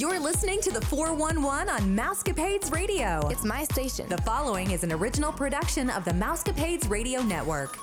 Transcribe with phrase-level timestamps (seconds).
[0.00, 3.20] You're listening to the 411 on Mousecapades Radio.
[3.28, 4.08] It's my station.
[4.08, 7.76] The following is an original production of the Mousecapades Radio Network.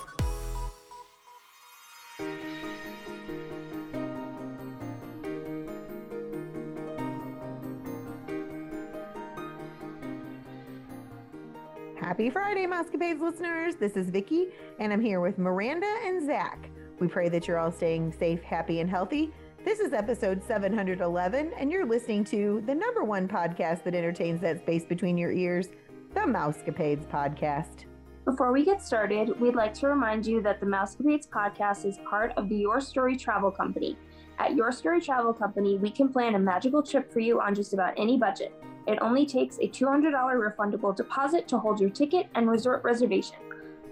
[11.99, 13.75] Happy Friday, Mousecapades listeners.
[13.75, 14.47] This is Vicki,
[14.79, 16.67] and I'm here with Miranda and Zach.
[16.99, 19.31] We pray that you're all staying safe, happy, and healthy.
[19.65, 24.59] This is episode 711, and you're listening to the number one podcast that entertains that
[24.59, 25.69] space between your ears,
[26.13, 27.85] the Mousecapades podcast.
[28.23, 32.31] Before we get started, we'd like to remind you that the Mousecapades podcast is part
[32.37, 33.97] of the Your Story Travel Company.
[34.39, 37.73] At Your Story Travel Company, we can plan a magical trip for you on just
[37.73, 38.53] about any budget.
[38.87, 43.37] It only takes a $200 refundable deposit to hold your ticket and resort reservation.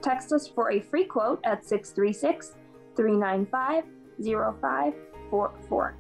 [0.02, 2.54] Text us for a free quote at 636
[2.96, 3.84] 395
[4.24, 5.96] 0544.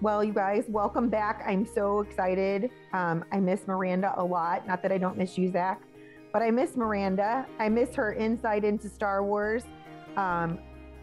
[0.00, 1.42] Well, you guys, welcome back.
[1.46, 2.70] I'm so excited.
[2.92, 4.66] Um, I miss Miranda a lot.
[4.66, 5.80] Not that I don't miss you, Zach,
[6.32, 7.46] but I miss Miranda.
[7.58, 9.64] I miss her insight into Star Wars.
[10.16, 10.58] Um,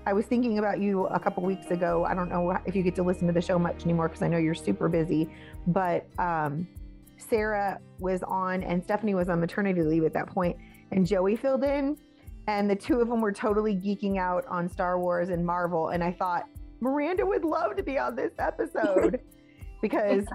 [0.06, 2.06] I was thinking about you a couple weeks ago.
[2.06, 4.28] I don't know if you get to listen to the show much anymore because I
[4.28, 5.30] know you're super busy,
[5.68, 6.68] but um,
[7.18, 10.58] Sarah was on and Stephanie was on maternity leave at that point,
[10.92, 11.98] and Joey filled in,
[12.48, 15.90] and the two of them were totally geeking out on Star Wars and Marvel.
[15.90, 16.46] And I thought
[16.80, 19.20] Miranda would love to be on this episode
[19.82, 20.26] because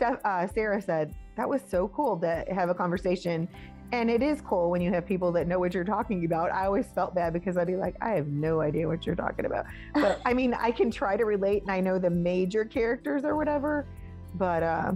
[0.00, 3.48] uh, Sarah said that was so cool to have a conversation.
[3.92, 6.50] And it is cool when you have people that know what you're talking about.
[6.50, 9.46] I always felt bad because I'd be like, I have no idea what you're talking
[9.46, 9.66] about.
[9.94, 13.36] But I mean, I can try to relate and I know the major characters or
[13.36, 13.86] whatever.
[14.34, 14.92] But uh,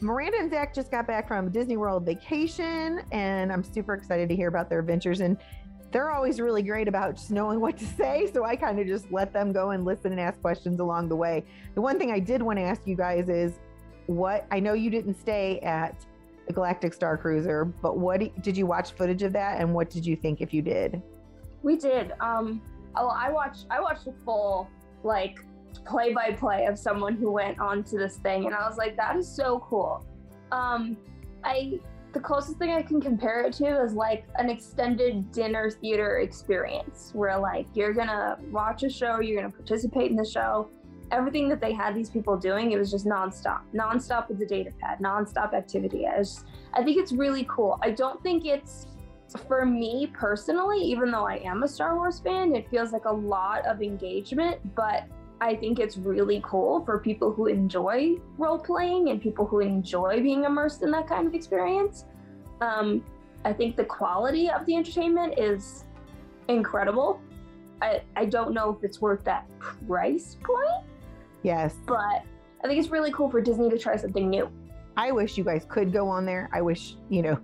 [0.00, 4.36] Miranda and Zach just got back from Disney World vacation, and I'm super excited to
[4.36, 5.20] hear about their adventures.
[5.20, 5.38] And
[5.90, 8.30] they're always really great about just knowing what to say.
[8.32, 11.16] So I kind of just let them go and listen and ask questions along the
[11.16, 11.44] way.
[11.74, 13.54] The one thing I did want to ask you guys is
[14.06, 16.04] what I know you didn't stay at
[16.46, 20.04] the Galactic Star Cruiser, but what did you watch footage of that and what did
[20.04, 21.00] you think if you did?
[21.62, 22.12] We did.
[22.20, 22.60] Um,
[22.94, 23.66] oh, I watched.
[23.70, 24.68] I watched a full
[25.02, 25.38] like
[25.84, 29.16] play by play of someone who went onto this thing, and I was like, that
[29.16, 30.04] is so cool.
[30.52, 30.96] Um,
[31.44, 31.80] I
[32.16, 37.10] the closest thing I can compare it to is like an extended dinner theater experience
[37.12, 40.70] where like you're gonna watch a show, you're gonna participate in the show.
[41.12, 44.70] Everything that they had these people doing, it was just nonstop, nonstop with the data
[44.80, 46.06] pad, nonstop activity.
[46.06, 47.78] I, just, I think it's really cool.
[47.82, 48.86] I don't think it's
[49.46, 53.12] for me personally, even though I am a Star Wars fan, it feels like a
[53.12, 55.04] lot of engagement, but
[55.40, 60.22] I think it's really cool for people who enjoy role playing and people who enjoy
[60.22, 62.06] being immersed in that kind of experience.
[62.60, 63.04] Um,
[63.44, 65.84] I think the quality of the entertainment is
[66.48, 67.20] incredible.
[67.82, 70.86] I, I don't know if it's worth that price point.
[71.42, 71.74] Yes.
[71.86, 72.24] But
[72.64, 74.50] I think it's really cool for Disney to try something new.
[74.96, 76.48] I wish you guys could go on there.
[76.54, 77.38] I wish, you know,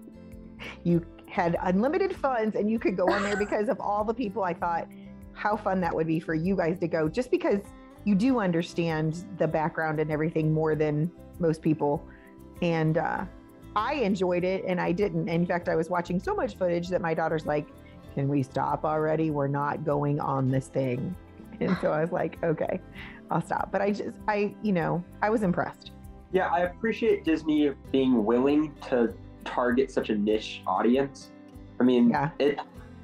[0.85, 4.43] you had unlimited funds and you could go on there because of all the people
[4.43, 4.89] I thought
[5.35, 7.61] how fun that would be for you guys to go just because
[8.05, 12.05] you do understand the background and everything more than most people.
[12.61, 13.25] And uh,
[13.77, 15.29] I enjoyed it and I didn't.
[15.29, 17.69] In fact, I was watching so much footage that my daughter's like,
[18.15, 19.31] Can we stop already?
[19.31, 21.15] We're not going on this thing.
[21.61, 22.81] And so I was like, Okay,
[23.31, 23.71] I'll stop.
[23.71, 25.93] But I just, I, you know, I was impressed.
[26.33, 29.15] Yeah, I appreciate Disney being willing to
[29.45, 31.31] target such a niche audience.
[31.79, 32.31] I mean, yeah.
[32.39, 32.59] it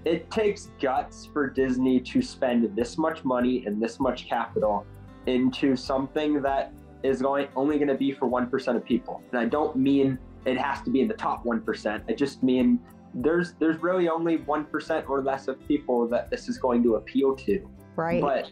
[0.05, 4.87] it takes guts for Disney to spend this much money and this much capital
[5.27, 6.73] into something that
[7.03, 9.23] is going only going to be for 1% of people.
[9.31, 12.03] And I don't mean it has to be in the top 1%.
[12.09, 12.81] I just mean
[13.15, 17.35] there's there's really only 1% or less of people that this is going to appeal
[17.37, 17.69] to.
[17.97, 18.21] Right.
[18.21, 18.51] But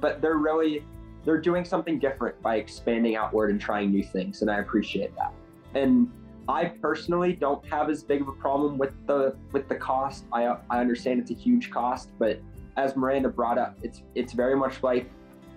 [0.00, 0.84] but they're really
[1.24, 5.32] they're doing something different by expanding outward and trying new things and I appreciate that.
[5.74, 6.10] And
[6.48, 10.24] I personally don't have as big of a problem with the with the cost.
[10.32, 12.40] I I understand it's a huge cost, but
[12.78, 15.10] as Miranda brought up, it's it's very much like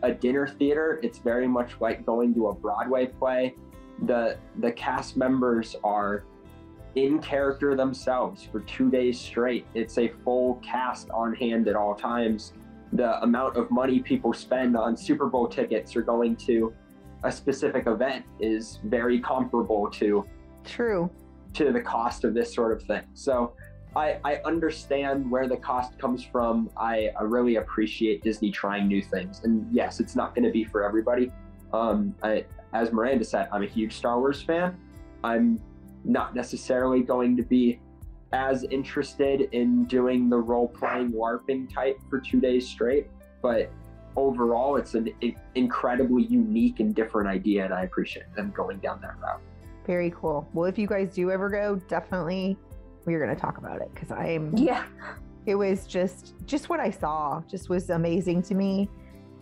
[0.04, 1.00] a dinner theater.
[1.02, 3.56] It's very much like going to a Broadway play.
[4.04, 6.26] The the cast members are
[6.96, 9.66] in character themselves for two days straight.
[9.74, 12.52] It's a full cast on hand at all times.
[12.92, 16.74] The amount of money people spend on Super Bowl tickets or going to
[17.24, 20.26] a specific event is very comparable to
[20.64, 21.10] True.
[21.54, 23.04] To the cost of this sort of thing.
[23.14, 23.54] So
[23.96, 26.70] I, I understand where the cost comes from.
[26.78, 29.42] I, I really appreciate Disney trying new things.
[29.44, 31.32] And yes, it's not going to be for everybody.
[31.74, 34.78] Um, I, as Miranda said, I'm a huge Star Wars fan.
[35.24, 35.62] I'm
[36.06, 37.80] not necessarily going to be
[38.34, 43.08] as interested in doing the role playing warping type for two days straight.
[43.42, 43.72] But
[44.16, 45.10] overall, it's an
[45.56, 49.42] incredibly unique and different idea, and I appreciate them going down that route.
[49.86, 50.48] Very cool.
[50.54, 52.58] Well, if you guys do ever go, definitely
[53.06, 54.56] we're going to talk about it because I'm.
[54.56, 54.86] Yeah.
[55.46, 57.42] It was just just what I saw.
[57.50, 58.90] Just was amazing to me,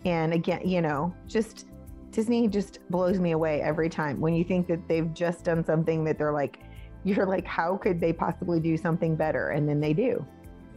[0.06, 1.66] and again, you know, just
[2.10, 6.02] Disney just blows me away every time when you think that they've just done something
[6.04, 6.60] that they're like,
[7.04, 9.50] you're like, how could they possibly do something better?
[9.50, 10.24] And then they do.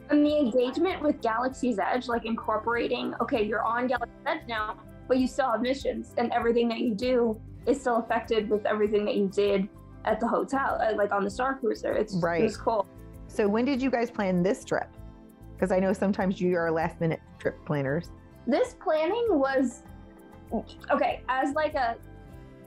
[0.10, 4.78] And the engagement with Galaxy's Edge, like incorporating, okay, you're on Galaxy's Edge now,
[5.08, 9.06] but you still have missions, and everything that you do is still affected with everything
[9.06, 9.68] that you did
[10.06, 11.94] at the hotel, uh, like on the Star Cruiser.
[11.94, 12.42] It's Right.
[12.42, 12.86] it was cool.
[13.28, 14.88] So when did you guys plan this trip?
[15.54, 18.12] Because I know sometimes you are last minute trip planners.
[18.46, 19.84] This planning was
[20.92, 21.96] okay as like a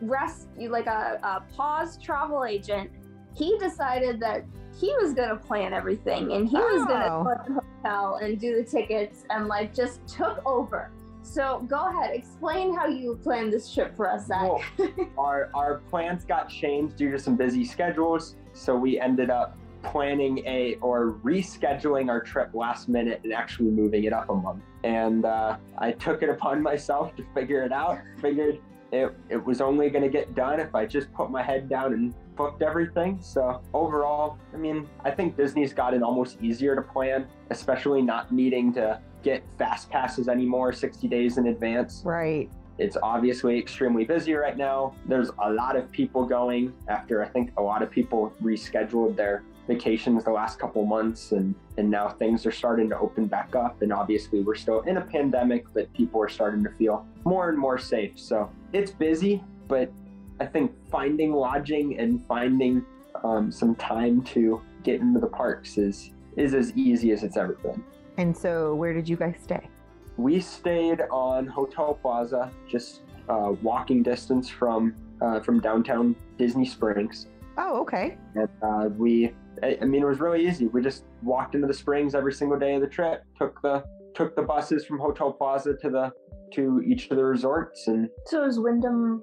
[0.01, 2.91] rest, like a, a pause travel agent.
[3.37, 4.45] He decided that
[4.81, 6.87] he was gonna plan everything, and he was Oh.
[6.87, 7.53] gonna book the
[7.83, 10.91] hotel and do the tickets, and like just took over.
[11.27, 14.43] So go ahead, explain how you planned this trip for us, Zach.
[14.43, 14.63] Well,
[15.19, 20.39] our our plans got changed due to some busy schedules, so we ended up planning
[20.47, 24.63] a or rescheduling our trip last minute and actually moving it up a month.
[24.85, 27.99] And uh, I took it upon myself to figure it out.
[28.21, 28.61] Figured
[28.93, 31.93] it it was only going to get done if I just put my head down
[31.93, 33.19] and booked everything.
[33.21, 38.73] So overall, I mean, I think Disney's gotten almost easier to plan, especially not needing
[38.75, 42.03] to get fast passes anymore 60 days in advance.
[42.05, 42.49] Right.
[42.79, 44.95] It's obviously extremely busy right now.
[45.07, 49.43] There's a lot of people going after I think a lot of people rescheduled their
[49.67, 53.83] vacations the last couple months and and now things are starting to open back up
[53.83, 57.59] and obviously we're still in a pandemic but people are starting to feel more and
[57.59, 58.13] more safe.
[58.15, 59.91] So it's busy, but
[60.39, 62.85] I think finding lodging and finding
[63.25, 67.55] um, some time to get into the parks is is as easy as it's ever
[67.55, 67.83] been.
[68.19, 69.69] And so where did you guys stay?
[70.17, 77.27] We stayed on Hotel Plaza, just uh, walking distance from uh, from downtown Disney Springs.
[77.59, 78.19] Oh, okay.
[78.35, 79.33] And uh, we,
[79.63, 80.67] I, I mean, it was really easy.
[80.67, 83.25] We just walked into the Springs every single day of the trip.
[83.39, 83.85] Took the
[84.15, 86.13] took the buses from Hotel Plaza to the
[86.53, 89.23] to each of the resorts and so it was Wyndham.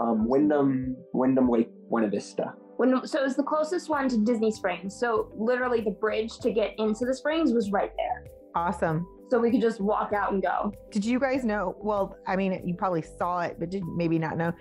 [0.00, 2.54] um, Wyndham Wyndham Lake Buena Vista.
[2.78, 3.06] Wyndham.
[3.06, 4.98] So it was the closest one to Disney Springs.
[4.98, 8.24] So literally, the bridge to get into the Springs was right there.
[8.54, 9.06] Awesome.
[9.30, 10.72] So we could just walk out and go.
[10.90, 11.76] Did you guys know?
[11.80, 14.52] Well, I mean, you probably saw it, but did maybe not know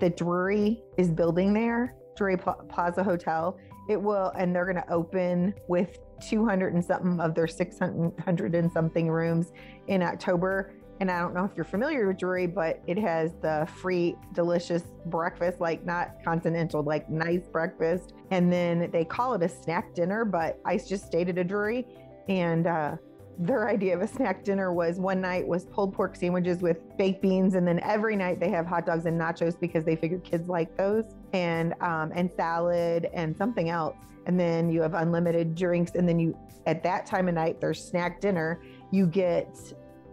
[0.00, 3.56] that Drury is building there, Drury Pla- Plaza Hotel.
[3.88, 5.98] It will, and they're going to open with
[6.28, 9.52] 200 and something of their 600 and something rooms
[9.86, 10.74] in October.
[11.00, 14.82] And I don't know if you're familiar with Drury, but it has the free, delicious
[15.06, 18.14] breakfast, like not continental, like nice breakfast.
[18.30, 21.86] And then they call it a snack dinner, but I just stayed at a Drury
[22.28, 22.96] and, uh,
[23.40, 27.22] their idea of a snack dinner was one night was pulled pork sandwiches with baked
[27.22, 30.48] beans and then every night they have hot dogs and nachos because they figure kids
[30.48, 33.96] like those and um, and salad and something else
[34.26, 36.36] and then you have unlimited drinks and then you
[36.66, 38.60] at that time of night there's snack dinner
[38.90, 39.56] you get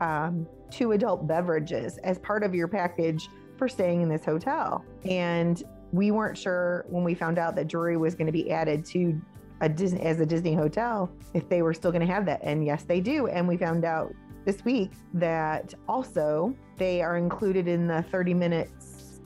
[0.01, 5.63] um, two adult beverages as part of your package for staying in this hotel and
[5.91, 9.19] we weren't sure when we found out that Drury was going to be added to
[9.61, 12.41] a Disney as a Disney hotel if they were still going to have that.
[12.43, 13.27] And yes, they do.
[13.27, 14.13] And we found out
[14.45, 19.21] this week that also they are included in the 30 minutes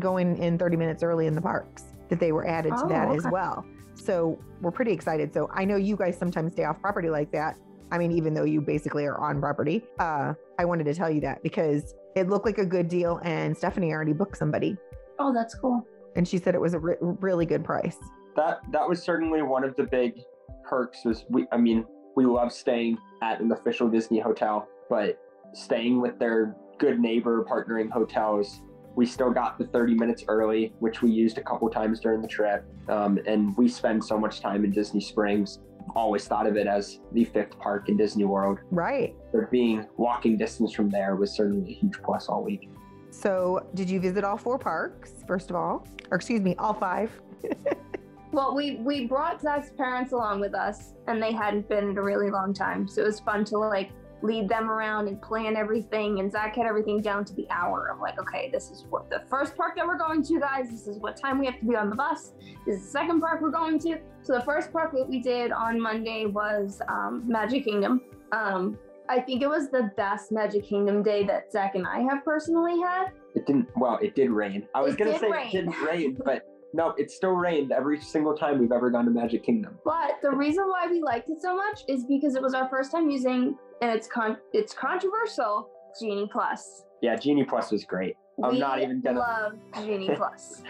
[0.00, 3.14] going in 30 minutes early in the parks that they were added to Oh, that
[3.14, 3.64] as well.
[3.94, 5.32] So we're pretty excited.
[5.32, 7.56] So I know you guys sometimes stay off property like that.
[7.90, 11.20] I mean, even though you basically are on property, uh, I wanted to tell you
[11.22, 14.76] that because it looked like a good deal and Stephanie already booked somebody
[15.18, 15.86] Oh, that's cool.
[16.16, 17.96] and she said it was a re- really good price.
[18.36, 20.20] that that was certainly one of the big
[20.64, 21.84] perks was we i mean
[22.16, 25.18] we love staying at an official disney hotel but
[25.54, 28.60] staying with their good neighbor partnering hotels
[28.94, 32.28] we still got the 30 minutes early which we used a couple times during the
[32.28, 35.60] trip um, and we spend so much time in disney springs
[35.94, 39.14] always thought of it as the fifth park in disney world Right.
[39.32, 42.68] but being walking distance from there was certainly a huge plus all week
[43.10, 45.86] So, did you visit all four parks, first of all?
[46.10, 47.10] Or, excuse me, all five?
[48.32, 52.02] Well, we we brought Zach's parents along with us, and they hadn't been in a
[52.02, 53.90] really long time, so it was fun to like
[54.22, 56.20] lead them around and plan everything.
[56.20, 59.22] And Zach had everything down to the hour of like, okay, this is what the
[59.28, 60.70] first park that we're going to, guys.
[60.70, 62.32] This is what time we have to be on the bus.
[62.66, 63.98] This is the second park we're going to.
[64.22, 68.00] So the first park that we did on Monday was um, Magic Kingdom.
[68.32, 72.24] Um, I think it was the best Magic Kingdom day that Zach and I have
[72.24, 73.12] personally had.
[73.36, 75.46] it didn't well it did rain i was It gonna say rain.
[75.48, 76.42] it didn't rain but
[76.74, 80.30] no it still rained every single time we've ever gone to magic kingdom But the
[80.30, 83.56] reason why we liked it so much is because it was our first time using,
[83.80, 85.68] and it's con- it's controversial,
[86.00, 86.84] Genie Plus.
[87.02, 88.16] Yeah, Genie Plus was great.
[88.42, 89.52] I'm we not even gonna- love
[89.84, 90.62] Genie Plus.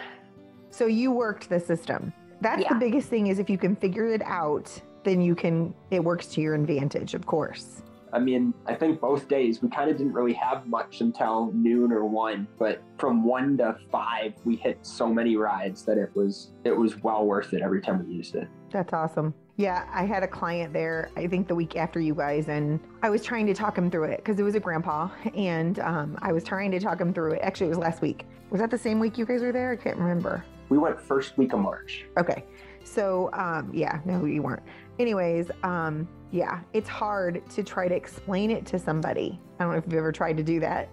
[0.70, 2.12] So you worked the system.
[2.42, 4.70] That's the biggest thing is if you can figure it out,
[5.04, 7.82] then you can it works to your advantage, of course.
[8.16, 11.92] I mean, I think both days we kind of didn't really have much until noon
[11.92, 16.52] or one, but from one to five, we hit so many rides that it was
[16.64, 18.49] it was well worth it every time we used it.
[18.70, 19.35] That's awesome.
[19.58, 23.11] Yeah, I had a client there, I think the week after you guys, and I
[23.11, 26.32] was trying to talk him through it because it was a grandpa, and um, I
[26.32, 27.40] was trying to talk him through it.
[27.42, 28.25] Actually, it was last week.
[28.49, 29.73] Was that the same week you guys were there?
[29.73, 30.42] I can't remember.
[30.70, 32.06] We went first week of March.
[32.18, 32.44] Okay.
[32.82, 34.62] So, um, yeah, no, you weren't.
[34.99, 39.40] Anyways, um, yeah, it's hard to try to explain it to somebody.
[39.59, 40.88] I don't know if you've ever tried to do that.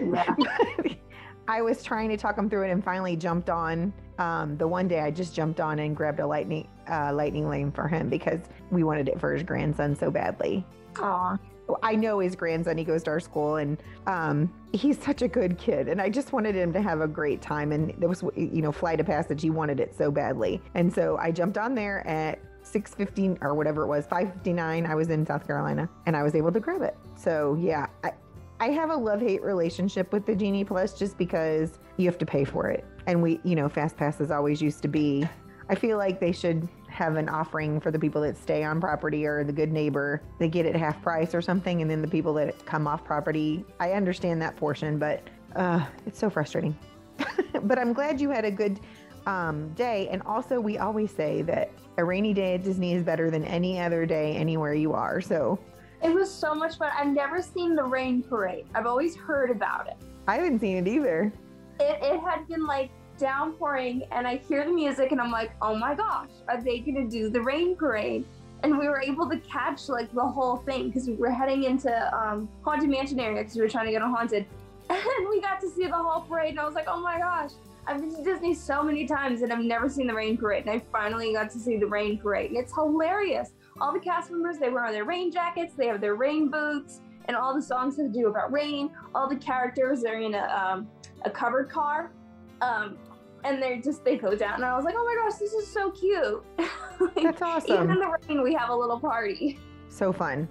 [0.00, 0.34] Yeah.
[1.48, 3.92] I was trying to talk him through it and finally jumped on.
[4.18, 7.70] Um, the one day I just jumped on and grabbed a lightning uh, lightning lane
[7.70, 8.40] for him because
[8.70, 10.64] we wanted it for his grandson so badly.
[10.98, 11.38] Aw.
[11.82, 12.78] I know his grandson.
[12.78, 13.76] He goes to our school, and
[14.06, 15.88] um, he's such a good kid.
[15.88, 17.72] And I just wanted him to have a great time.
[17.72, 19.42] And there was, you know, flight of passage.
[19.42, 23.82] He wanted it so badly, and so I jumped on there at 6:15 or whatever
[23.82, 24.86] it was, 5:59.
[24.86, 26.96] I was in South Carolina, and I was able to grab it.
[27.16, 28.12] So yeah, I,
[28.60, 32.44] I have a love-hate relationship with the Genie Plus just because you have to pay
[32.44, 35.26] for it, and we, you know, Fast Passes always used to be.
[35.68, 39.26] I feel like they should have an offering for the people that stay on property
[39.26, 40.22] or the good neighbor.
[40.38, 43.64] They get it half price or something, and then the people that come off property.
[43.80, 46.76] I understand that portion, but uh, it's so frustrating.
[47.62, 48.80] but I'm glad you had a good
[49.26, 50.08] um, day.
[50.10, 53.80] And also, we always say that a rainy day at Disney is better than any
[53.80, 55.20] other day anywhere you are.
[55.20, 55.58] So
[56.02, 56.92] It was so much fun.
[56.96, 58.66] I've never seen the rain parade.
[58.74, 59.96] I've always heard about it.
[60.28, 61.32] I haven't seen it either.
[61.80, 65.74] It, it had been like downpouring, and I hear the music, and I'm like, oh
[65.74, 68.24] my gosh, are they gonna do the rain parade?
[68.62, 71.90] And we were able to catch like the whole thing because we were heading into
[72.16, 74.46] um, Haunted Mansion area because we were trying to get a Haunted.
[74.88, 77.50] And we got to see the whole parade, and I was like, oh my gosh,
[77.86, 80.66] I've been to Disney so many times and I've never seen the rain parade.
[80.66, 83.52] And I finally got to see the rain parade, and it's hilarious.
[83.80, 87.00] All the cast members, they wear on their rain jackets, they have their rain boots,
[87.26, 88.90] and all the songs have to do about rain.
[89.14, 90.88] All the characters are in a, um,
[91.24, 92.12] a covered car.
[92.60, 92.98] Um,
[93.44, 95.66] and they're just they go down and I was like, oh my gosh, this is
[95.66, 96.44] so cute.
[96.98, 97.74] Like, That's awesome.
[97.74, 99.58] Even in the rain, we have a little party.
[99.90, 100.48] So fun.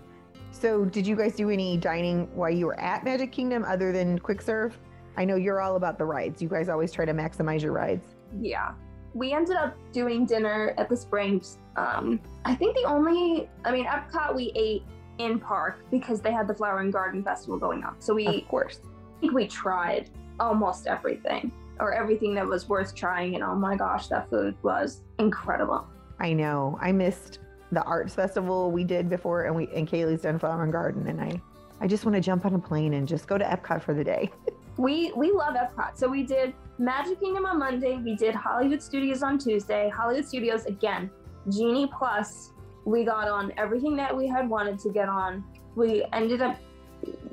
[0.51, 4.19] So, did you guys do any dining while you were at Magic Kingdom other than
[4.19, 4.77] quick serve?
[5.17, 6.41] I know you're all about the rides.
[6.41, 8.05] You guys always try to maximize your rides.
[8.41, 8.73] Yeah.
[9.13, 11.57] We ended up doing dinner at the Springs.
[11.77, 14.83] Um, I think the only, I mean, Epcot we ate
[15.17, 17.95] in park because they had the Flower and Garden Festival going on.
[17.99, 18.79] So we, Of course.
[18.83, 23.35] I think we tried almost everything or everything that was worth trying.
[23.35, 25.87] And oh my gosh, that food was incredible.
[26.19, 26.77] I know.
[26.81, 27.39] I missed
[27.71, 31.19] the arts festival we did before, and we and Kaylee's done Flower and Garden, and
[31.19, 31.41] I,
[31.81, 34.03] I just want to jump on a plane and just go to Epcot for the
[34.03, 34.31] day.
[34.77, 35.97] We we love Epcot.
[35.97, 37.97] So we did Magic Kingdom on Monday.
[37.97, 39.89] We did Hollywood Studios on Tuesday.
[39.89, 41.09] Hollywood Studios again.
[41.49, 42.51] Genie Plus.
[42.85, 45.43] We got on everything that we had wanted to get on.
[45.75, 46.57] We ended up,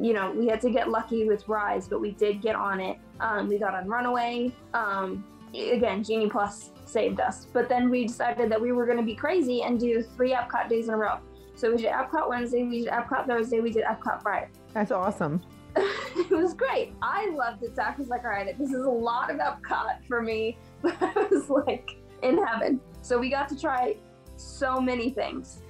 [0.00, 2.98] you know, we had to get lucky with Rise, but we did get on it.
[3.20, 4.54] Um, we got on Runaway.
[4.72, 7.46] Um, again, Genie Plus saved us.
[7.52, 10.70] But then we decided that we were going to be crazy and do three Epcot
[10.70, 11.18] days in a row.
[11.54, 15.42] So we did Epcot Wednesday, we did Epcot Thursday, we did Epcot Friday That's awesome.
[15.76, 16.94] it was great.
[17.02, 17.74] I loved it.
[17.74, 20.58] Zach was like, all right, this is a lot of Epcot for me.
[20.82, 21.90] But I was like
[22.22, 22.80] in heaven.
[23.00, 23.96] So we got to try
[24.36, 25.62] so many things.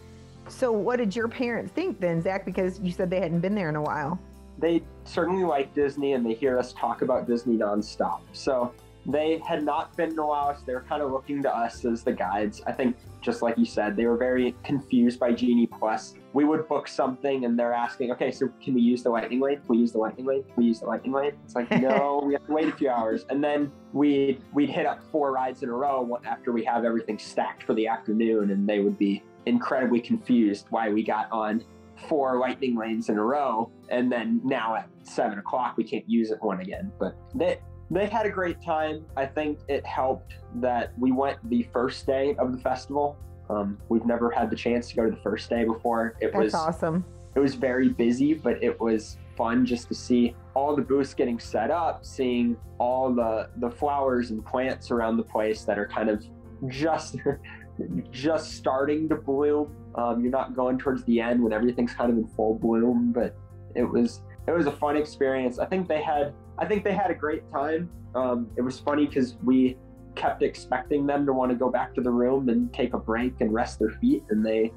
[0.48, 2.44] So, what did your parents think then, Zach?
[2.44, 4.18] Because you said they hadn't been there in a while.
[4.58, 8.20] They certainly like Disney and they hear us talk about Disney nonstop.
[8.32, 8.72] So
[9.06, 11.84] they had not been in a while, so they were kind of looking to us
[11.84, 12.62] as the guides.
[12.66, 16.14] I think, just like you said, they were very confused by Genie Plus.
[16.32, 19.56] We would book something and they're asking, okay, so can we use the lightning lane?
[19.56, 20.44] Can we use the lightning lane?
[20.44, 21.32] Can we use the lightning lane?
[21.44, 23.26] It's like, no, we have to wait a few hours.
[23.28, 27.18] And then we'd, we'd hit up four rides in a row after we have everything
[27.18, 31.64] stacked for the afternoon, and they would be incredibly confused why we got on
[32.08, 36.30] four lightning lanes in a row and then now at seven o'clock we can't use
[36.30, 37.60] it one again but they
[37.92, 42.34] they had a great time i think it helped that we went the first day
[42.38, 43.16] of the festival
[43.50, 46.44] um, we've never had the chance to go to the first day before it That's
[46.44, 47.04] was awesome.
[47.34, 51.38] it was very busy, but it was fun just to see all the booths getting
[51.38, 56.08] set up, seeing all the the flowers and plants around the place that are kind
[56.08, 56.24] of
[56.68, 57.16] just
[58.10, 59.74] just starting to bloom.
[59.94, 63.34] Um, you're not going towards the end when everything's kind of in full bloom, but
[63.74, 65.58] it was it was a fun experience.
[65.58, 67.90] I think they had I think they had a great time.
[68.14, 69.76] Um, it was funny because we
[70.14, 73.40] kept expecting them to want to go back to the room and take a break
[73.40, 74.72] and rest their feet, and they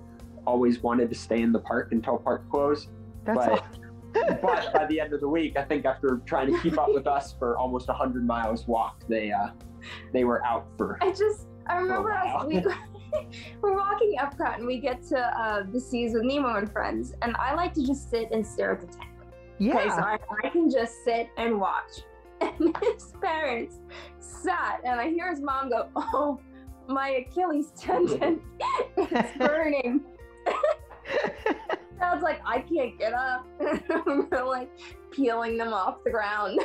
[0.48, 2.90] always wanted to stay in the park until park closed.
[3.26, 3.82] That's But- aw-
[4.42, 7.06] but by the end of the week, I think after trying to keep up with
[7.06, 9.50] us for almost 100 miles walked, they uh,
[10.14, 10.98] they were out for.
[11.02, 12.64] I just I remember us, we
[13.62, 17.36] we're walking Epcot and we get to uh, the seas with Nemo and friends, and
[17.38, 19.10] I like to just sit and stare at the tank.
[19.62, 21.92] Okay, so I, I can just sit and watch.
[22.42, 23.80] And his parents
[24.20, 26.38] sat, and I hear his mom go, "Oh,
[26.88, 28.42] my Achilles tendon
[28.98, 30.02] is burning."
[32.02, 33.48] I was like, I can't get up.
[34.06, 34.70] We're like
[35.12, 36.60] peeling them off the ground.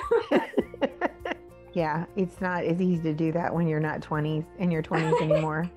[1.73, 5.23] yeah, it's not as easy to do that when you're not 20s in your 20s
[5.23, 5.70] anymore.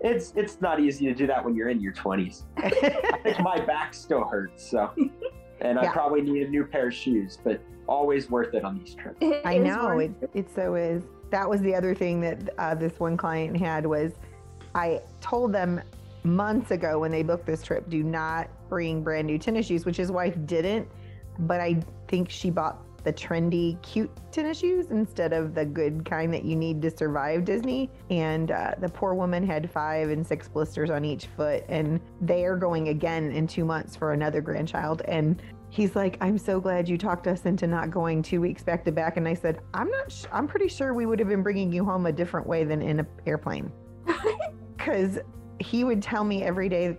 [0.00, 2.44] It's it's not easy to do that when you're in your 20s.
[2.58, 4.92] I think my back still hurts, so
[5.66, 8.94] and I probably need a new pair of shoes, but always worth it on these
[8.94, 9.18] trips.
[9.44, 11.02] I know it, it so is.
[11.30, 14.12] That was the other thing that uh, this one client had was
[14.74, 15.80] I told them
[16.22, 19.96] months ago when they booked this trip, do not bring brand new tennis shoes, which
[19.96, 20.88] his wife didn't.
[21.38, 26.34] But I think she bought the trendy, cute tennis shoes instead of the good kind
[26.34, 27.88] that you need to survive Disney.
[28.10, 32.44] And uh, the poor woman had five and six blisters on each foot, and they
[32.44, 35.02] are going again in two months for another grandchild.
[35.02, 35.40] And
[35.76, 38.92] he's like, "I'm so glad you talked us into not going two weeks back to
[38.92, 40.10] back." And I said, "I'm not.
[40.10, 42.80] Sh- I'm pretty sure we would have been bringing you home a different way than
[42.82, 43.70] in an airplane."
[44.76, 45.18] Because
[45.58, 46.96] he would tell me every day,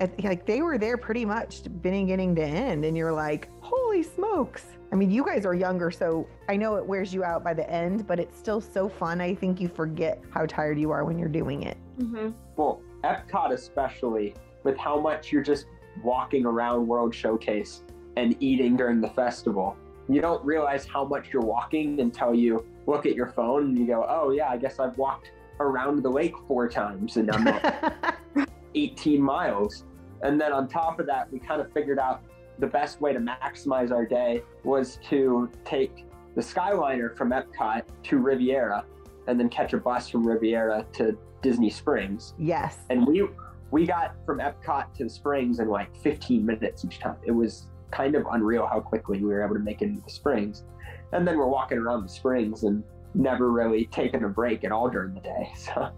[0.00, 4.66] at- like they were there pretty much beginning to end, and you're like, "Holy smokes!"
[4.92, 7.68] I mean, you guys are younger, so I know it wears you out by the
[7.70, 9.20] end, but it's still so fun.
[9.22, 11.78] I think you forget how tired you are when you're doing it.
[11.98, 12.34] Mhm.
[12.56, 14.34] Well, Epcot especially,
[14.64, 15.66] with how much you're just
[16.02, 17.84] walking around World Showcase
[18.16, 19.76] and eating during the festival,
[20.08, 23.86] you don't realize how much you're walking until you look at your phone and you
[23.86, 28.16] go, "Oh yeah, I guess I've walked around the lake four times and I'm at
[28.74, 29.84] 18 miles."
[30.22, 32.22] And then on top of that, we kind of figured out
[32.58, 38.18] the best way to maximize our day was to take the Skyliner from Epcot to
[38.18, 38.84] Riviera
[39.26, 42.78] and then catch a bus from Riviera to Disney Springs yes.
[42.90, 43.26] and we
[43.70, 47.16] we got from Epcot to the Springs in like 15 minutes each time.
[47.22, 50.10] It was kind of unreal how quickly we were able to make it into the
[50.10, 50.64] Springs.
[51.12, 52.82] And then we're walking around the Springs and
[53.14, 55.52] never really taking a break at all during the day.
[55.56, 55.90] So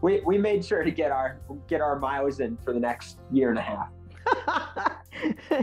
[0.00, 3.50] we, we made sure to get our get our miles in for the next year
[3.50, 3.88] and a half.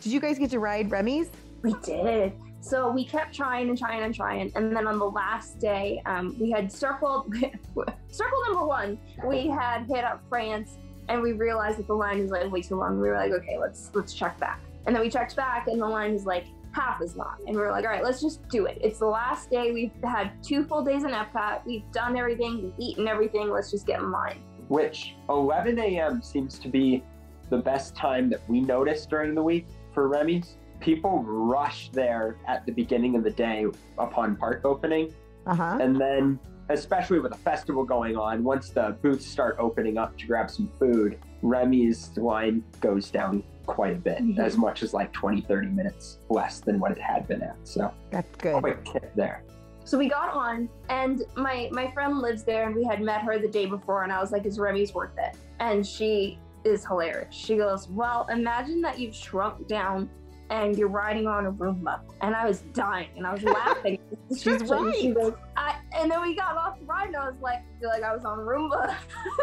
[0.00, 1.28] Did you guys get to ride Remy's?
[1.62, 2.32] We did.
[2.62, 6.36] So we kept trying and trying and trying, and then on the last day, um,
[6.38, 7.34] we had circled
[8.08, 8.98] circle number one.
[9.24, 10.76] We had hit up France,
[11.08, 13.00] and we realized that the line was like way too long.
[13.00, 15.86] We were like, okay, let's let's check back, and then we checked back, and the
[15.86, 18.66] line was like half as long, and we were like, all right, let's just do
[18.66, 18.78] it.
[18.80, 19.72] It's the last day.
[19.72, 21.64] We've had two full days in Epcot.
[21.66, 22.62] We've done everything.
[22.62, 23.50] We've eaten everything.
[23.50, 24.42] Let's just get in line.
[24.68, 26.22] Which 11 a.m.
[26.22, 27.02] seems to be
[27.50, 30.56] the best time that we notice during the week for Remy's.
[30.78, 33.66] People rush there at the beginning of the day
[33.98, 35.12] upon park opening.
[35.46, 35.78] Uh huh.
[35.80, 36.38] And then,
[36.68, 40.70] especially with a festival going on, once the booths start opening up to grab some
[40.78, 44.38] food, Remy's line goes down quite a bit, Mhm.
[44.38, 47.56] as much as like 20, 30 minutes less than what it had been at.
[47.64, 48.60] So, That's good.
[48.62, 49.42] quick tip there.
[49.84, 53.38] So we got on, and my my friend lives there, and we had met her
[53.38, 57.34] the day before, and I was like, "Is Remy's worth it?" And she is hilarious.
[57.34, 60.08] She goes, "Well, imagine that you've shrunk down."
[60.50, 64.00] And you're riding on a Roomba, and I was dying, and I was laughing.
[64.30, 64.92] She's description.
[64.94, 65.16] She right.
[65.16, 67.88] goes, I, and then we got off the ride, and I was like, I feel
[67.88, 68.92] like I was on a Roomba,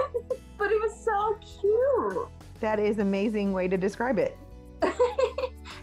[0.58, 2.28] but it was so cute.
[2.60, 4.38] That is amazing way to describe it.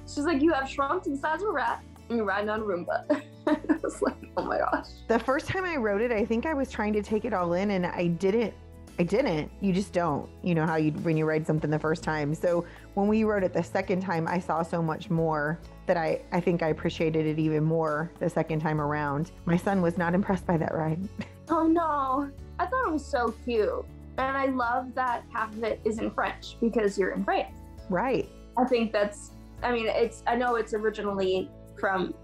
[0.07, 2.61] She's like, you have shrunk to the size of a rat, and you're riding on
[2.61, 3.05] a Roomba.
[3.47, 4.89] I was like, oh my gosh.
[5.09, 7.53] The first time I wrote it, I think I was trying to take it all
[7.55, 8.55] in and I didn't.
[8.99, 9.51] I didn't.
[9.61, 10.29] You just don't.
[10.43, 12.33] You know how you when you write something the first time.
[12.35, 16.23] So when we wrote it the second time, I saw so much more that I
[16.31, 19.33] I think I appreciated it even more the second time around.
[19.47, 21.01] My son was not impressed by that ride.
[21.51, 22.31] Oh no.
[22.59, 23.85] I thought it was so cute.
[24.19, 27.55] And I love that half of it is in French because you're in France.
[27.89, 28.29] Right.
[28.57, 32.15] I think that's I mean it's I know it's originally from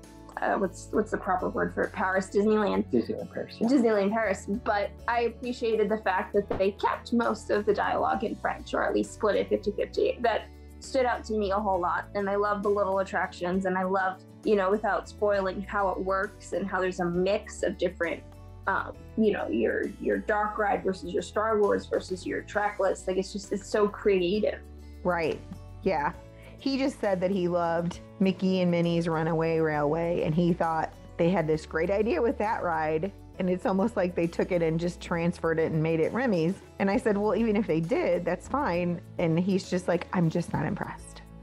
[0.41, 1.93] uh, what's what's the proper word for it?
[1.93, 2.91] Paris Disneyland.
[2.93, 3.57] Disneyland Paris.
[3.61, 3.69] Yeah.
[3.69, 8.37] Disneyland Paris, but I appreciated the fact that they kept most of the dialogue in
[8.37, 10.23] French or at least split it 50-50.
[10.23, 10.49] That
[10.79, 13.83] stood out to me a whole lot and I love the little attractions and I
[13.83, 18.23] love, you know, without spoiling how it works and how there's a mix of different
[18.67, 23.07] um, you know, your your dark ride versus your Star Wars versus your trackless.
[23.07, 24.61] Like it's just it's so creative.
[25.03, 25.41] Right.
[25.83, 26.13] Yeah.
[26.59, 31.31] He just said that he loved Mickey and Minnie's Runaway Railway and he thought they
[31.31, 33.13] had this great idea with that ride.
[33.39, 36.55] And it's almost like they took it and just transferred it and made it Remy's.
[36.79, 39.01] And I said, Well, even if they did, that's fine.
[39.19, 41.23] And he's just like, I'm just not impressed.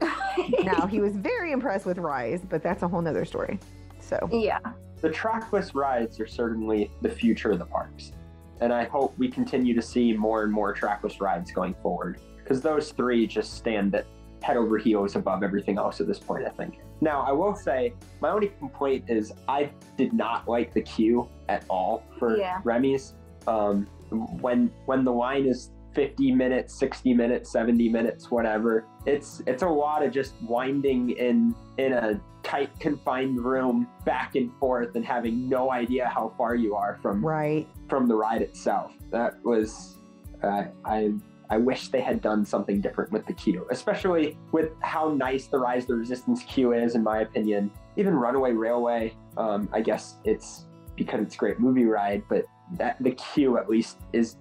[0.62, 3.58] now he was very impressed with Rise, but that's a whole nother story.
[4.00, 4.60] So yeah.
[5.00, 8.12] The trackless rides are certainly the future of the parks.
[8.60, 12.20] And I hope we continue to see more and more trackless rides going forward.
[12.38, 14.06] Because those three just stand at
[14.42, 16.78] head over heels above everything else at this point, I think.
[17.00, 21.64] Now, I will say, my only complaint is I did not like the queue at
[21.68, 22.60] all for Yeah.
[22.64, 23.14] Remy's.
[23.46, 29.62] Um, when when the line is 50 minutes, 60 minutes, 70 minutes, whatever, it's it's
[29.62, 35.04] a lot of just winding in in a tight confined room back and forth and
[35.04, 37.68] having no idea how far you are from right.
[37.88, 38.92] from the ride itself.
[39.10, 39.96] That was,
[40.42, 41.12] uh, I
[41.50, 45.58] I wish they had done something different with the queue, especially with how nice the
[45.58, 47.70] Rise of the Resistance queue is, in my opinion.
[47.96, 52.96] Even Runaway Railway, um, I guess it's because it's a great movie ride, but that
[53.00, 54.36] the queue at least is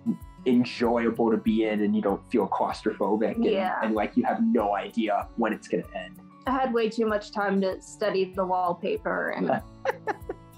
[0.45, 3.79] enjoyable to be in, and you don't feel claustrophobic, and, Yeah.
[3.81, 6.19] and like you have no idea when it's gonna end.
[6.47, 9.61] I had way too much time to study the wallpaper and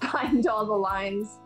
[0.00, 1.38] find all the lines.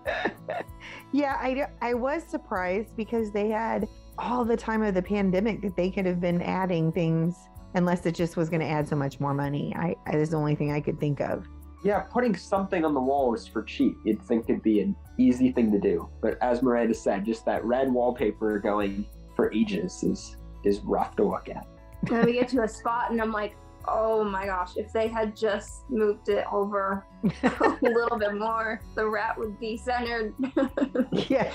[1.12, 5.76] Yeah, I, I was surprised because they had all the time of the pandemic that
[5.76, 7.36] they could have been adding things
[7.74, 9.74] unless it just was going to add so much more money.
[9.76, 11.46] I, I that's the only thing I could think of.
[11.82, 15.70] Yeah, putting something on the walls for cheap, you'd think it'd be an easy thing
[15.72, 16.08] to do.
[16.22, 21.24] But as Miranda said, just that red wallpaper going for ages is is rough to
[21.24, 21.66] look at.
[22.06, 23.54] And then we get to a spot and I'm like,
[23.88, 27.06] oh my gosh, if they had just moved it over
[27.42, 30.34] a little bit more, the rat would be centered.
[31.28, 31.52] yeah.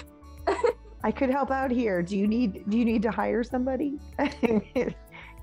[1.03, 2.01] I could help out here.
[2.01, 3.99] Do you need do you need to hire somebody?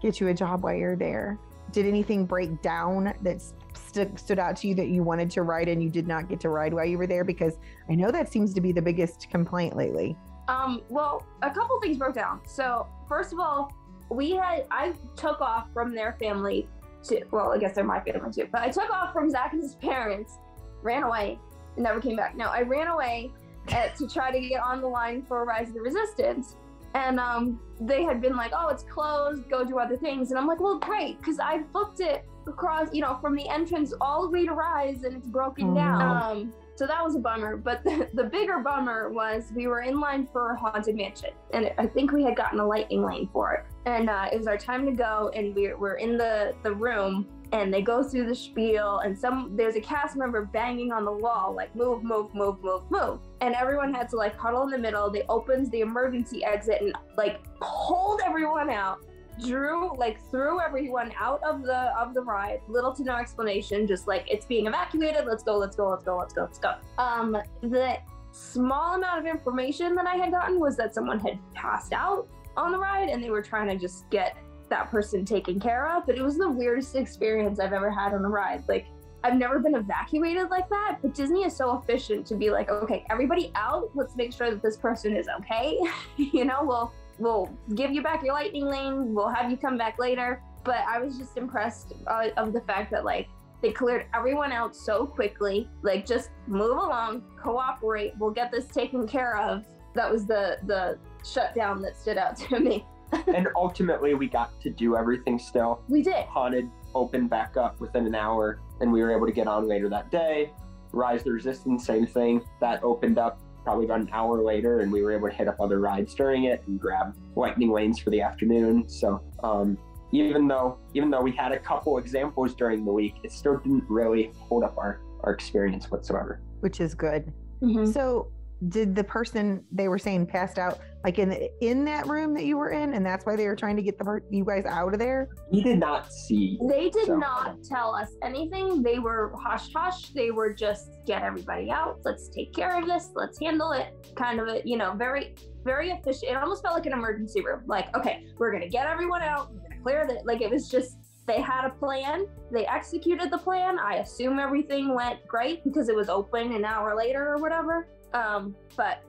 [0.03, 1.39] Get you a job while you're there.
[1.73, 3.43] Did anything break down that
[3.75, 6.39] st- stood out to you that you wanted to ride and you did not get
[6.41, 7.25] to ride while you were there?
[7.25, 10.17] Because I know that seems to be the biggest complaint lately.
[10.49, 12.41] Um, well, a couple things broke down.
[12.47, 13.73] So, first of all,
[14.11, 16.69] we had I took off from their family
[17.09, 19.63] to well, I guess they're my family too, but I took off from Zach and
[19.63, 20.39] his parents,
[20.83, 21.39] ran away,
[21.77, 22.37] and never came back.
[22.37, 23.33] No, I ran away
[23.73, 26.57] uh, to try to get on the line for Rise of the Resistance.
[26.95, 29.51] And um, they had been like, "Oh, it's closed.
[29.51, 33.03] Go do other things." And I'm like, "Well, great, because I booked it across, you
[33.03, 36.07] know, from the entrance all the way to Rise, and it's broken Oh, down." no.
[36.07, 37.57] Um, so that was a bummer.
[37.59, 41.87] But the, the bigger bummer was we were in line for Haunted Mansion, and I
[41.87, 43.67] think we had gotten a lightning lane for it.
[43.87, 47.27] And uh, it was our time to go, and we we're in the the room,
[47.53, 51.13] and they go through the spiel, and some there's a cast member banging on the
[51.13, 54.79] wall like move, move, move, move, move, and everyone had to like huddle in the
[54.79, 55.09] middle.
[55.09, 58.99] They opened the emergency exit and like pulled everyone out
[59.39, 62.61] drew like threw everyone out of the of the ride.
[62.69, 65.27] Little to no explanation just like it's being evacuated.
[65.27, 66.75] Let's go let's go let's go let's go let's go.
[66.99, 67.99] Um the
[68.33, 72.73] small amount of information that i had gotten was that someone had passed out on
[72.73, 74.37] the ride and they were trying to just get
[74.69, 78.25] that person taken care of but it was the weirdest experience i've ever had on
[78.25, 78.87] a ride like
[79.27, 83.05] I've never been evacuated like that, but Disney is so efficient to be like, okay,
[83.11, 83.91] everybody out.
[83.95, 85.81] Let's make sure that this person is okay.
[86.17, 89.15] you know, we'll we'll give you back your lightning lane.
[89.15, 90.43] We'll have you come back later.
[90.63, 93.29] But I was just impressed uh, of the fact that like
[93.63, 95.69] they cleared everyone out so quickly.
[95.83, 98.13] Like just move along, cooperate.
[98.19, 99.65] We'll get this taken care of.
[99.95, 102.85] That was the the shutdown that stood out to me.
[103.35, 105.81] and ultimately, we got to do everything still.
[105.89, 106.25] We did.
[106.27, 109.89] Haunted opened back up within an hour, and we were able to get on later
[109.91, 110.51] that day.
[110.93, 112.41] Rise the Resistance, same thing.
[112.61, 115.61] That opened up probably about an hour later, and we were able to hit up
[115.61, 118.89] other rides during it and grab lightning lanes for the afternoon.
[118.89, 119.77] So um,
[120.13, 123.85] even though even though we had a couple examples during the week, it still didn't
[123.89, 126.41] really hold up our our experience whatsoever.
[126.61, 127.33] which is good.
[127.63, 127.93] Mhm.
[127.93, 128.29] So,
[128.69, 132.57] did the person they were saying passed out like in in that room that you
[132.57, 134.93] were in, and that's why they were trying to get the per- you guys out
[134.93, 135.29] of there?
[135.53, 136.59] We did not see.
[136.69, 138.83] They did So- not tell us anything.
[138.83, 140.11] They were hush hush.
[140.11, 142.01] They were just get everybody out.
[142.05, 143.11] Let's take care of this.
[143.15, 143.95] Let's handle it.
[144.17, 146.33] Kind of a, you know, very, very efficient.
[146.33, 147.63] It almost felt like an emergency room.
[147.67, 149.53] Like, okay, we're going to get everyone out.
[149.53, 152.27] We're going to clear the, like, it was just, they had a plan.
[152.53, 153.79] They executed the plan.
[153.79, 157.89] I assume everything went great because it was open an hour later or whatever.
[158.17, 159.03] Um, but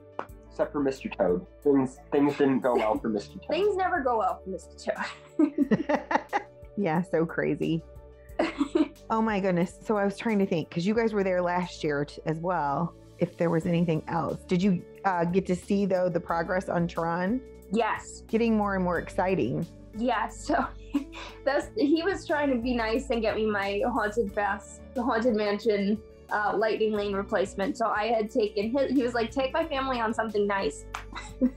[0.50, 1.14] except for Mr.
[1.16, 1.46] Toad.
[1.62, 3.34] Things things didn't go well for Mr.
[3.34, 3.48] Toad.
[3.48, 4.92] things never go well for Mr.
[5.38, 6.42] Toad.
[6.76, 7.82] yeah, so crazy.
[9.10, 9.78] Oh my goodness.
[9.82, 12.40] So I was trying to think because you guys were there last year t- as
[12.40, 12.94] well.
[13.18, 16.86] If there was anything else, did you uh, get to see though the progress on
[16.86, 17.40] Tron?
[17.72, 18.22] yes.
[18.28, 19.66] Getting more and more exciting.
[19.96, 20.66] Yeah, so
[21.44, 25.34] that's he was trying to be nice and get me my haunted fast, the haunted
[25.34, 25.98] mansion
[26.30, 27.76] uh, lightning lane replacement.
[27.76, 28.90] So I had taken his.
[28.92, 30.84] He was like, "Take my family on something nice."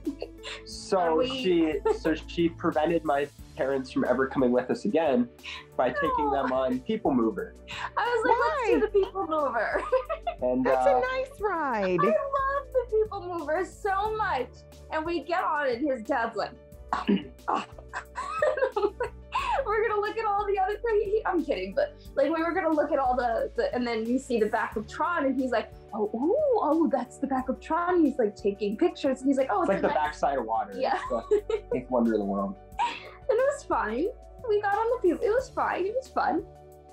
[0.66, 5.30] So we- she so she prevented my parents from ever coming with us again
[5.78, 7.54] by taking them on People Mover.
[7.96, 9.84] I was like, let's do the people mover.
[10.42, 12.00] And That's uh, a nice ride.
[12.02, 14.50] I love the people mover so much.
[14.92, 16.52] And we get on it, and his dad's like,
[17.48, 17.68] "Ah."
[19.66, 21.22] we're gonna look at all the other things.
[21.26, 24.20] I'm kidding, but like we were gonna look at all the, the and then you
[24.20, 27.60] see the back of Tron, and he's like, oh, ooh, oh, that's the back of
[27.60, 28.04] Tron.
[28.04, 29.22] He's like taking pictures.
[29.22, 30.74] And he's like, oh, it's it's, like the nice- backside of water.
[30.76, 30.96] Yeah.
[30.96, 32.56] It's the eighth wonder of the world.
[33.30, 34.08] And it was fine.
[34.50, 35.26] We got on the people.
[35.26, 35.86] It was fine.
[35.86, 36.44] It was fun.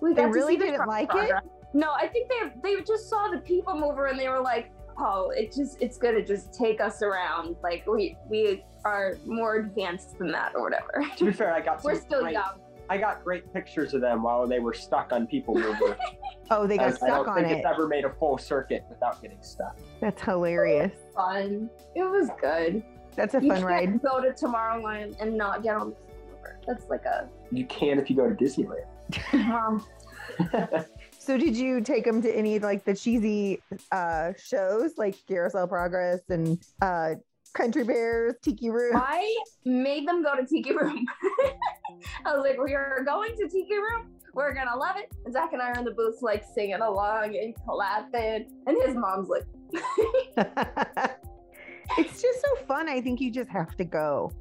[0.01, 1.33] We They got to really see didn't truck like it?
[1.75, 5.31] No, I think they they just saw the people mover and they were like, "Oh,
[5.31, 7.57] it just it's gonna just take us around.
[7.63, 11.05] Like we we are more advanced than that or whatever.
[11.17, 12.61] To be fair, I got We're still great, young.
[12.91, 15.97] I got great pictures of them while they were stuck on People Mover.
[16.51, 17.57] Oh, they got as I don't on think it.
[17.59, 19.77] it's ever made a full circuit without getting stuck.
[20.01, 20.93] That's hilarious.
[21.15, 21.69] Fun.
[21.95, 22.83] It was good.
[23.15, 24.03] That's a you fun can't ride.
[24.03, 26.61] go to Tomorrowland and not get on the people mover.
[26.67, 27.29] That's like a.
[27.53, 28.85] You can if you go to Disneyland.
[29.33, 29.85] Um,
[31.29, 33.61] So did you take them to any like the cheesy
[33.93, 37.17] uh shows like Carousel Progress and uh
[37.53, 38.97] Country Bears, Tiki Room?
[38.97, 39.37] I
[39.67, 41.05] made them go to Tiki Room.
[42.25, 44.15] I was like, we are going to Tiki Room.
[44.33, 45.13] We're gonna love it.
[45.27, 48.51] And Zach and I are in the booth like singing along and clapping.
[48.67, 49.45] And his mom's like,
[51.99, 52.89] it's just so fun.
[52.89, 54.33] I think you just have to go.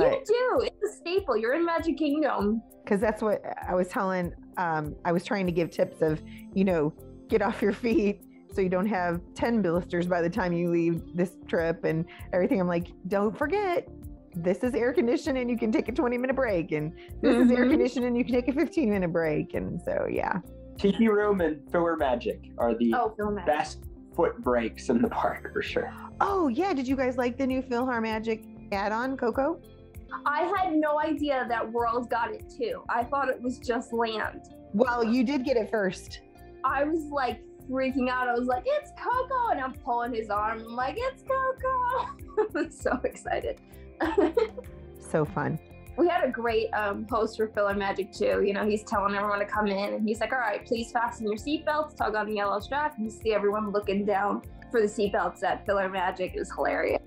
[0.00, 0.66] "You do.
[0.66, 1.36] It's a staple.
[1.36, 5.52] You're in Magic Kingdom." because that's what I was telling um I was trying to
[5.52, 6.20] give tips of,
[6.52, 6.92] you know,
[7.28, 11.00] get off your feet so you don't have 10 blisters by the time you leave
[11.14, 12.60] this trip and everything.
[12.60, 13.88] I'm like, don't forget,
[14.34, 17.50] this is air conditioned and you can take a 20 minute break and this is
[17.52, 17.70] air Mhm.
[17.70, 20.40] conditioned and you can take a 15 minute break and so yeah
[20.76, 23.84] Tiki Room and PhilharMagic are the Oh, film best
[24.16, 25.92] foot breaks in the park for sure.
[26.20, 29.60] oh yeah did you guys like the new philhar magic add-on coco
[30.26, 32.82] I had no idea that World got it too.
[32.88, 34.42] I thought it was just land.
[34.74, 36.20] well you did get it first
[36.64, 38.28] I was like freaking out.
[38.28, 40.60] I was like, "It's Coco!" and I'm pulling his arm.
[40.60, 42.08] I'm like, "It's Coco!"
[42.56, 43.60] I'm so excited.
[44.98, 45.58] so fun
[45.96, 48.42] we had a great um, host for PhilharMagic too.
[48.42, 51.26] You know, he's telling everyone to come in, and he's like, "All right, please fasten
[51.26, 54.86] your seatbelts, tug on the yellow strap." And you see everyone looking down for the
[54.86, 56.34] seatbelts at PhilharMagic.
[56.34, 57.02] It was hilarious.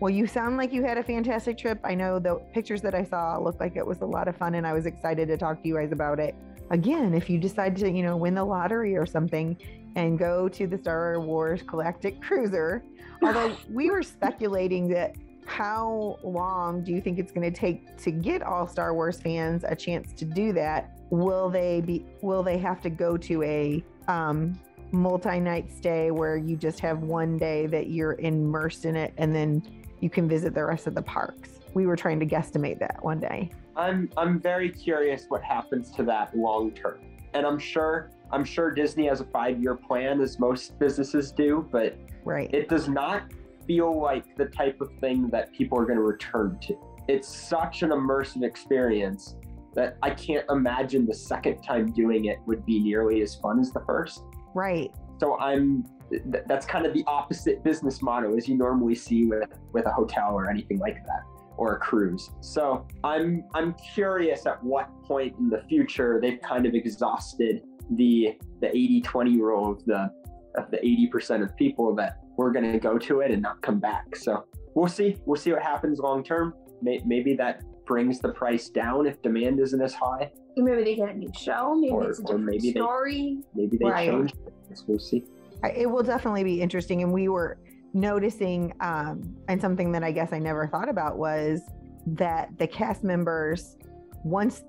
[0.00, 1.78] Well you sound like you had a fantastic trip.
[1.84, 4.54] I know the pictures that i saw looked like it was a lot of fun
[4.54, 6.34] and i was excited to talk to you guys about it.
[6.70, 9.56] Again if you decide to you know win the lottery or something
[9.94, 12.82] and go to the star wars galactic cruiser
[13.22, 15.14] although we were speculating that
[15.46, 19.64] how long do you think it's going to take to get all star wars fans
[19.66, 20.98] a chance to do that?
[21.10, 24.58] Will they be will they have to go to a um
[24.92, 29.62] multi-night stay where you just have one day that you're immersed in it and then
[30.06, 33.18] you can visit the rest of the parks we were trying to guesstimate that one
[33.18, 36.98] day I'm I'm very curious what happens to that long term.
[37.34, 41.68] And I'm sure I'm sure Disney has a five year plan as most businesses do,
[41.70, 43.32] but right it does not
[43.66, 46.76] feel like the type of thing that people are going to return to.
[47.08, 49.36] It's such an immersive experience
[49.74, 53.72] that I can't imagine the second time doing it would be nearly as fun as
[53.72, 54.22] the first.
[54.54, 54.90] right
[55.20, 59.48] So I'm th- that's kind of the opposite business model as you normally see with
[59.72, 61.22] with a hotel or anything like that
[61.56, 62.30] or a cruise.
[62.40, 68.36] So I'm I'm curious at what point in the future they've kind of exhausted the
[68.60, 70.10] the 80-20 rule of the
[70.56, 73.78] of the 80% of people that we're going to go to it and not come
[73.78, 74.16] back.
[74.16, 75.16] So we'll see.
[75.26, 76.54] We'll see what happens long term.
[76.82, 80.32] May- Maybe that brings the price down if demand isn't as high.
[80.56, 81.74] Maybe they get a new show.
[81.74, 83.38] Maybe Or- it's a different maybe they- story.
[83.54, 84.10] Maybe they Right.
[84.10, 84.32] change.
[84.32, 84.82] it.
[84.86, 85.24] We'll see.
[85.62, 87.58] I- it will definitely be interesting and we were
[87.94, 91.62] noticing um and something that i guess i never thought about was
[92.06, 93.76] that the cast members
[94.22, 94.62] once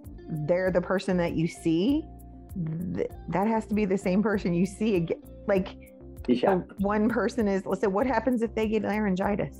[0.48, 2.06] they're the person that you see
[2.96, 5.76] th- that has to be the same person you see again like
[6.28, 6.56] Yeah.
[6.56, 9.58] the one person is let's say what happens if they get laryngitis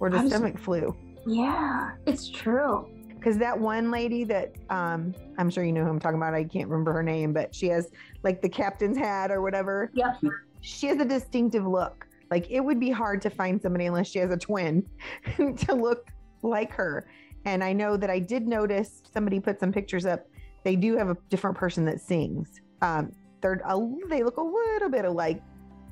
[0.00, 0.94] or the I'm s- stomach flu
[1.26, 2.88] Yeah, it's true.
[3.08, 6.44] because that one lady that um i'm sure you know who i'm talking about i
[6.44, 7.88] can't remember her name but she has
[8.22, 10.16] like the captain's hat or whatever Yep.
[10.60, 12.06] She has a distinctive look.
[12.30, 14.84] Like it would be hard to find somebody unless she has a twin
[15.36, 16.10] to look
[16.42, 17.08] like her.
[17.44, 20.26] And i know that i did notice somebody put some pictures up.
[20.64, 22.60] They do have a different person that sings.
[22.82, 25.42] Um they're a, they look a little bit alike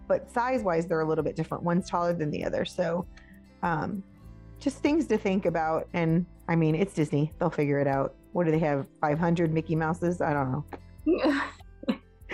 [0.08, 1.64] but size wise they're a little bit different.
[1.64, 2.64] One's taller than the other.
[2.64, 3.06] So
[3.62, 4.02] um
[4.58, 5.88] just things to think about.
[5.94, 7.32] And i mean it's disney.
[7.38, 8.14] They'll figure it out.
[8.32, 8.86] What do they have?
[9.00, 10.20] 500 mickey mouses?
[10.20, 10.64] I don't know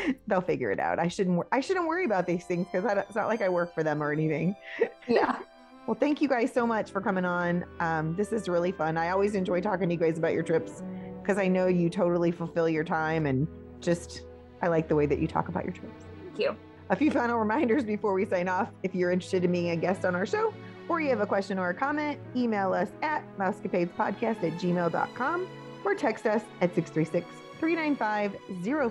[0.26, 3.26] they'll figure it out i shouldn't i shouldn't worry about these things because it's not
[3.26, 4.54] like i work for them or anything
[5.08, 5.38] yeah.
[5.86, 7.64] Well, thank you guys so much for coming on.
[7.80, 8.96] Um, this is really fun.
[8.96, 10.82] I always enjoy talking to you guys about your trips
[11.20, 13.48] because I know you totally fulfill your time and
[13.80, 14.22] just
[14.62, 16.04] I like the way that you talk about your trips.
[16.24, 16.56] Thank you.
[16.90, 18.70] A few final reminders before we sign off.
[18.84, 20.54] If you're interested in being a guest on our show
[20.88, 25.48] or you have a question or a comment, email us at mousecapadespodcast at gmail.com
[25.84, 27.26] or text us at 636
[27.62, 28.36] 395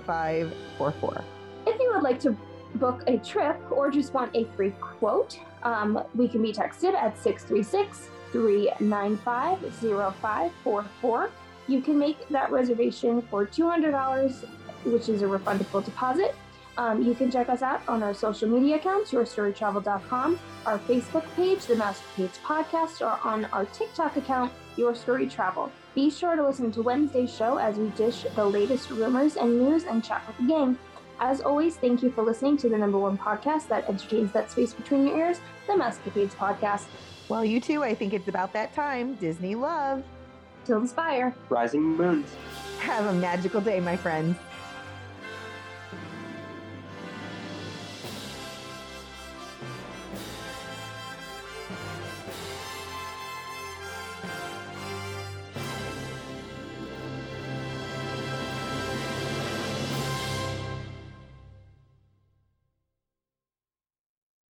[0.05, 1.23] 0544.
[1.67, 2.37] If you would like to
[2.75, 7.17] book a trip or just want a free quote, um, we can be texted at
[7.17, 11.29] 636 395 0544.
[11.67, 14.47] You can make that reservation for $200,
[14.85, 16.33] which is a refundable deposit.
[16.77, 21.65] Um, you can check us out on our social media accounts, yourstorytravel.com, our Facebook page,
[21.65, 25.69] the Mousecapades Podcast, or on our TikTok account, Your Story Travel.
[25.93, 29.83] Be sure to listen to Wednesday's show as we dish the latest rumors and news
[29.83, 30.77] and chat with the gang.
[31.19, 34.73] As always, thank you for listening to the number one podcast that entertains that space
[34.73, 36.85] between your ears, the Mousecapades Podcast.
[37.27, 39.15] Well, you too, I think it's about that time.
[39.15, 40.03] Disney love.
[40.63, 41.35] Till the spire.
[41.49, 42.33] Rising moons.
[42.79, 44.37] Have a magical day, my friends.